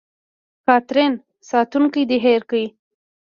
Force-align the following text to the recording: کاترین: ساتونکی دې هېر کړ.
کاترین: 0.65 1.13
ساتونکی 1.49 2.03
دې 2.09 2.17
هېر 2.25 2.41
کړ. 2.49 2.61